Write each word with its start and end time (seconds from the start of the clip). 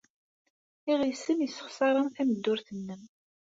Iɣisem 0.91 1.39
yessexṣer-am 1.41 2.09
tameddurt-nnem. 2.15 3.03